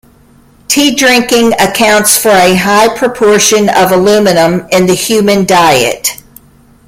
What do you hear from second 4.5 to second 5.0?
in the